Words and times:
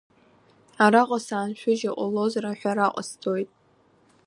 Араҟа 0.83 1.19
сааншәыжь 1.25 1.83
иҟалозар, 1.87 2.45
аҳәара 2.45 2.93
ҟасҵоит… 2.93 3.49